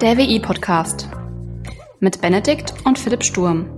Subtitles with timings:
[0.00, 1.10] Der WI-Podcast
[1.98, 3.68] mit Benedikt und Philipp Sturm.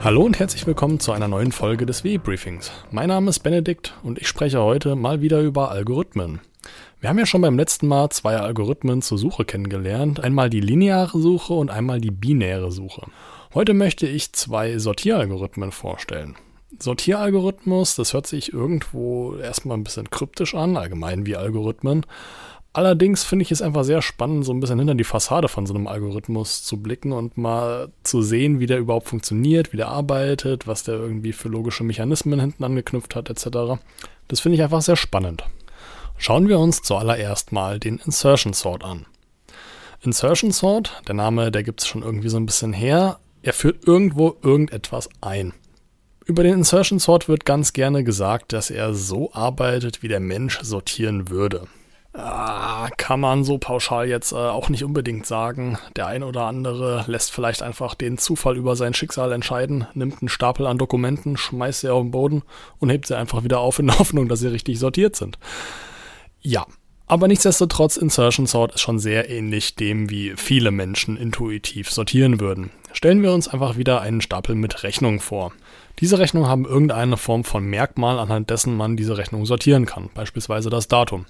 [0.00, 2.70] Hallo und herzlich willkommen zu einer neuen Folge des WI-Briefings.
[2.92, 6.40] Mein Name ist Benedikt und ich spreche heute mal wieder über Algorithmen.
[7.00, 10.20] Wir haben ja schon beim letzten Mal zwei Algorithmen zur Suche kennengelernt.
[10.22, 13.02] Einmal die lineare Suche und einmal die binäre Suche.
[13.52, 16.36] Heute möchte ich zwei Sortieralgorithmen vorstellen.
[16.78, 22.04] Sortieralgorithmus, das hört sich irgendwo erstmal ein bisschen kryptisch an, allgemein wie Algorithmen.
[22.74, 25.74] Allerdings finde ich es einfach sehr spannend, so ein bisschen hinter die Fassade von so
[25.74, 30.66] einem Algorithmus zu blicken und mal zu sehen, wie der überhaupt funktioniert, wie der arbeitet,
[30.66, 33.80] was der irgendwie für logische Mechanismen hinten angeknüpft hat, etc.
[34.28, 35.44] Das finde ich einfach sehr spannend.
[36.18, 39.06] Schauen wir uns zuallererst mal den Insertion Sort an.
[40.02, 43.86] Insertion Sort, der Name, der gibt es schon irgendwie so ein bisschen her, er führt
[43.86, 45.54] irgendwo irgendetwas ein.
[46.28, 50.60] Über den Insertion Sort wird ganz gerne gesagt, dass er so arbeitet, wie der Mensch
[50.60, 51.68] sortieren würde.
[52.12, 55.78] Ah, kann man so pauschal jetzt äh, auch nicht unbedingt sagen.
[55.96, 60.28] Der ein oder andere lässt vielleicht einfach den Zufall über sein Schicksal entscheiden, nimmt einen
[60.28, 62.42] Stapel an Dokumenten, schmeißt sie auf den Boden
[62.78, 65.38] und hebt sie einfach wieder auf in der Hoffnung, dass sie richtig sortiert sind.
[66.42, 66.66] Ja,
[67.06, 72.70] aber nichtsdestotrotz, Insertion Sort ist schon sehr ähnlich dem, wie viele Menschen intuitiv sortieren würden.
[72.92, 75.52] Stellen wir uns einfach wieder einen Stapel mit Rechnungen vor.
[76.00, 80.70] Diese Rechnungen haben irgendeine Form von Merkmal, anhand dessen man diese Rechnung sortieren kann, beispielsweise
[80.70, 81.26] das Datum.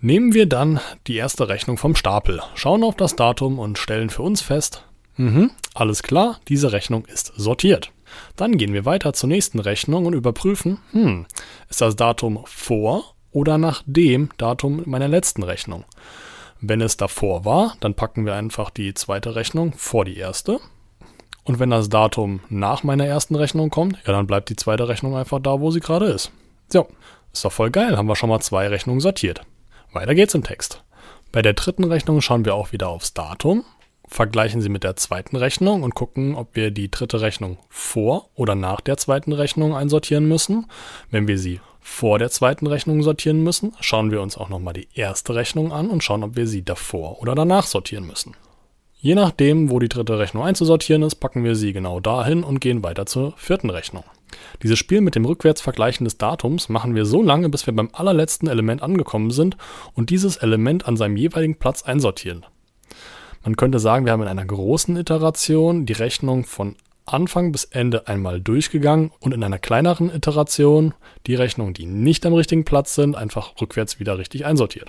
[0.00, 4.22] Nehmen wir dann die erste Rechnung vom Stapel, schauen auf das Datum und stellen für
[4.22, 4.84] uns fest,
[5.16, 7.90] mhm, alles klar, diese Rechnung ist sortiert.
[8.36, 11.26] Dann gehen wir weiter zur nächsten Rechnung und überprüfen, hm,
[11.70, 15.84] ist das Datum vor oder nach dem Datum meiner letzten Rechnung.
[16.60, 20.60] Wenn es davor war, dann packen wir einfach die zweite Rechnung vor die erste.
[21.44, 25.16] Und wenn das Datum nach meiner ersten Rechnung kommt, ja, dann bleibt die zweite Rechnung
[25.16, 26.32] einfach da, wo sie gerade ist.
[26.68, 26.88] So,
[27.32, 29.42] ist doch voll geil, haben wir schon mal zwei Rechnungen sortiert.
[29.92, 30.82] Weiter geht's im Text.
[31.32, 33.64] Bei der dritten Rechnung schauen wir auch wieder aufs Datum,
[34.06, 38.54] vergleichen sie mit der zweiten Rechnung und gucken, ob wir die dritte Rechnung vor oder
[38.54, 40.66] nach der zweiten Rechnung einsortieren müssen.
[41.10, 44.88] Wenn wir sie vor der zweiten Rechnung sortieren müssen, schauen wir uns auch nochmal die
[44.94, 48.34] erste Rechnung an und schauen, ob wir sie davor oder danach sortieren müssen.
[49.04, 52.82] Je nachdem, wo die dritte Rechnung einzusortieren ist, packen wir sie genau dahin und gehen
[52.82, 54.02] weiter zur vierten Rechnung.
[54.62, 58.48] Dieses Spiel mit dem Rückwärtsvergleichen des Datums machen wir so lange, bis wir beim allerletzten
[58.48, 59.58] Element angekommen sind
[59.92, 62.46] und dieses Element an seinem jeweiligen Platz einsortieren.
[63.44, 68.08] Man könnte sagen, wir haben in einer großen Iteration die Rechnung von Anfang bis Ende
[68.08, 70.94] einmal durchgegangen und in einer kleineren Iteration
[71.26, 74.88] die Rechnungen, die nicht am richtigen Platz sind, einfach rückwärts wieder richtig einsortiert.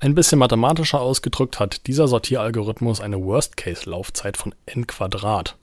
[0.00, 5.56] Ein bisschen mathematischer ausgedrückt hat dieser Sortieralgorithmus eine Worst-Case-Laufzeit von n Quadrat.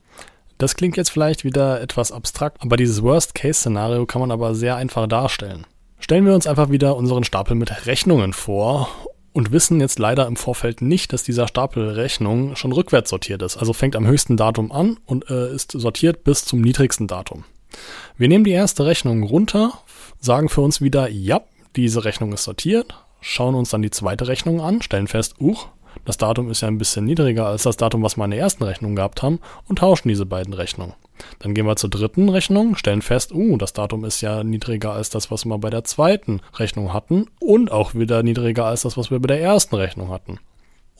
[0.58, 5.06] Das klingt jetzt vielleicht wieder etwas abstrakt, aber dieses Worst-Case-Szenario kann man aber sehr einfach
[5.06, 5.66] darstellen.
[5.98, 8.88] Stellen wir uns einfach wieder unseren Stapel mit Rechnungen vor
[9.32, 13.56] und wissen jetzt leider im Vorfeld nicht, dass dieser Stapel Rechnungen schon rückwärts sortiert ist.
[13.56, 17.44] Also fängt am höchsten Datum an und äh, ist sortiert bis zum niedrigsten Datum.
[18.16, 19.72] Wir nehmen die erste Rechnung runter,
[20.20, 21.40] sagen für uns wieder, ja,
[21.76, 25.68] diese Rechnung ist sortiert, schauen uns dann die zweite Rechnung an, stellen fest, uch,
[26.04, 28.64] das Datum ist ja ein bisschen niedriger als das Datum, was wir in der ersten
[28.64, 30.94] Rechnung gehabt haben und tauschen diese beiden Rechnungen.
[31.40, 35.10] Dann gehen wir zur dritten Rechnung, stellen fest, uh, das Datum ist ja niedriger als
[35.10, 39.10] das, was wir bei der zweiten Rechnung hatten und auch wieder niedriger als das, was
[39.10, 40.38] wir bei der ersten Rechnung hatten.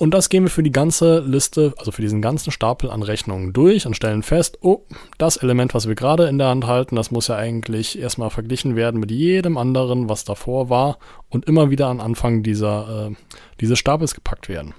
[0.01, 3.53] Und das gehen wir für die ganze Liste, also für diesen ganzen Stapel an Rechnungen
[3.53, 4.87] durch und stellen fest, oh,
[5.19, 8.77] das Element, was wir gerade in der Hand halten, das muss ja eigentlich erstmal verglichen
[8.77, 10.97] werden mit jedem anderen, was davor war
[11.29, 13.15] und immer wieder an Anfang dieser, äh,
[13.61, 14.73] dieses Stapels gepackt werden.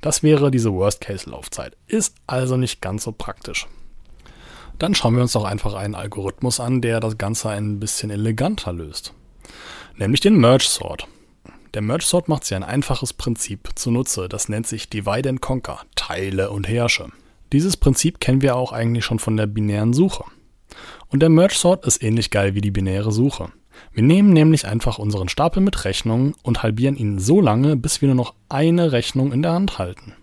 [0.00, 1.76] Das wäre diese Worst-Case-Laufzeit.
[1.88, 3.66] Ist also nicht ganz so praktisch.
[4.78, 8.72] Dann schauen wir uns doch einfach einen Algorithmus an, der das Ganze ein bisschen eleganter
[8.72, 9.12] löst.
[9.96, 11.08] Nämlich den Merge Sort.
[11.76, 15.80] Der Merge Sort macht sich ein einfaches Prinzip zunutze, das nennt sich Divide and Conquer,
[15.94, 17.08] Teile und Herrsche.
[17.52, 20.24] Dieses Prinzip kennen wir auch eigentlich schon von der binären Suche.
[21.08, 23.50] Und der Merge Sort ist ähnlich geil wie die binäre Suche.
[23.92, 28.06] Wir nehmen nämlich einfach unseren Stapel mit Rechnungen und halbieren ihn so lange, bis wir
[28.06, 30.14] nur noch eine Rechnung in der Hand halten.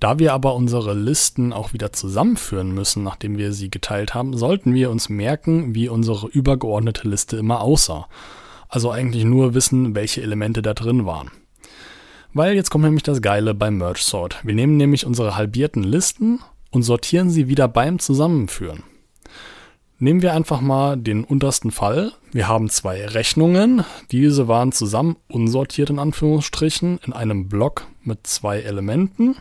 [0.00, 4.74] Da wir aber unsere Listen auch wieder zusammenführen müssen, nachdem wir sie geteilt haben, sollten
[4.74, 8.06] wir uns merken, wie unsere übergeordnete Liste immer aussah
[8.74, 11.30] also eigentlich nur wissen, welche Elemente da drin waren.
[12.32, 14.40] Weil jetzt kommt nämlich das Geile beim Merge Sort.
[14.42, 16.40] Wir nehmen nämlich unsere halbierten Listen
[16.72, 18.82] und sortieren sie wieder beim Zusammenführen.
[20.00, 22.10] Nehmen wir einfach mal den untersten Fall.
[22.32, 23.84] Wir haben zwei Rechnungen.
[24.10, 29.36] Diese waren zusammen unsortiert in Anführungsstrichen in einem Block mit zwei Elementen.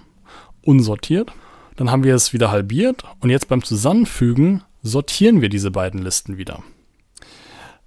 [0.62, 1.33] Unsortiert.
[1.75, 6.38] Dann haben wir es wieder halbiert und jetzt beim Zusammenfügen sortieren wir diese beiden Listen
[6.38, 6.62] wieder.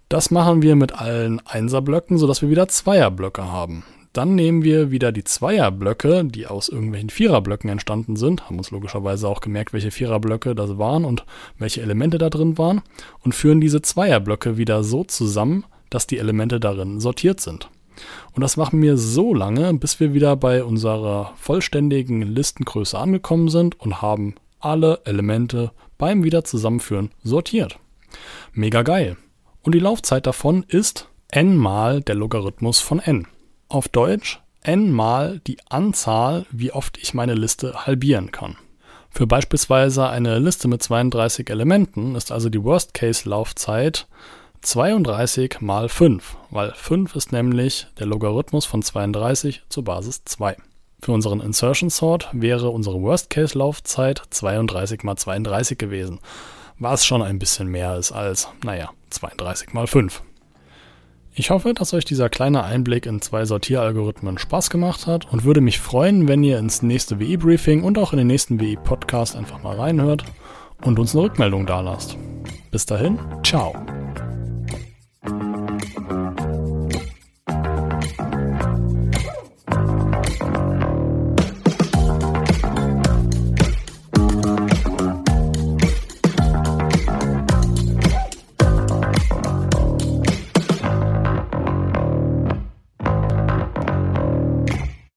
[0.09, 3.83] Das machen wir mit allen Einserblöcken, sodass wir wieder Zweierblöcke haben.
[4.13, 9.29] Dann nehmen wir wieder die Zweierblöcke, die aus irgendwelchen Viererblöcken entstanden sind, haben uns logischerweise
[9.29, 11.27] auch gemerkt, welche Viererblöcke das waren und
[11.59, 12.83] welche Elemente da drin waren,
[13.25, 17.69] und führen diese Zweierblöcke wieder so zusammen, dass die Elemente darin sortiert sind.
[18.33, 23.79] Und das machen wir so lange, bis wir wieder bei unserer vollständigen Listengröße angekommen sind
[23.81, 27.81] und haben alle Elemente beim Wiederzusammenführen sortiert.
[28.53, 29.17] Mega geil.
[29.67, 33.27] Und die Laufzeit davon ist n mal der Logarithmus von n.
[33.69, 38.57] Auf Deutsch n mal die Anzahl, wie oft ich meine Liste halbieren kann.
[39.11, 44.07] Für beispielsweise eine Liste mit 32 Elementen ist also die Worst-Case-Laufzeit
[44.61, 50.57] 32 mal 5, weil 5 ist nämlich der Logarithmus von 32 zur Basis 2.
[51.03, 56.21] Für unseren Insertion Sort wäre unsere Worst-Case-Laufzeit 32 mal 32 gewesen,
[56.79, 60.23] was schon ein bisschen mehr ist als, naja, 32 mal 5.
[61.39, 65.61] Ich hoffe, dass euch dieser kleine Einblick in zwei Sortieralgorithmen Spaß gemacht hat und würde
[65.61, 69.77] mich freuen, wenn ihr ins nächste WI-Briefing und auch in den nächsten WI-Podcast einfach mal
[69.77, 70.25] reinhört
[70.83, 72.17] und uns eine Rückmeldung dalasst.
[72.71, 73.75] Bis dahin, ciao.